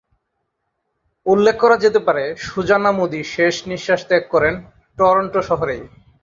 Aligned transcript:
উল্লেখ 1.25 1.55
করা 1.59 1.77
যেতে 1.83 1.99
পারে, 2.07 2.23
সুজানা 2.45 2.91
মোদি 2.97 3.21
শেষ 3.33 3.55
নিশ্বাস 3.71 4.01
ত্যাগ 4.09 4.23
করেন 4.33 4.53
টরন্টো 4.97 5.41
শহরেই। 5.49 5.83